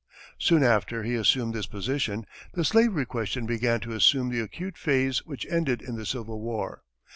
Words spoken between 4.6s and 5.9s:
phase which ended